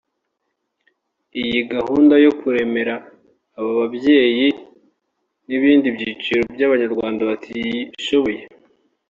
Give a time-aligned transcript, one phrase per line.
[1.41, 2.95] Iyi gahunda yo kuremera
[3.57, 4.47] aba babyeyi
[5.47, 8.41] n’ibindi byiciro by’Abanyarwanda batishoboye